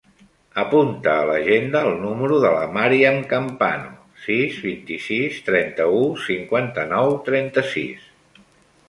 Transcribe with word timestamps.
Apunta 0.59 1.11
a 1.17 1.25
l'agenda 1.31 1.81
el 1.89 1.99
número 2.05 2.39
de 2.45 2.53
la 2.55 2.63
Màriam 2.77 3.17
Campano: 3.33 3.91
sis, 4.23 4.57
vint-i-sis, 4.63 5.37
trenta-u, 5.51 6.01
cinquanta-nou, 6.31 7.13
trenta-sis. 7.29 8.09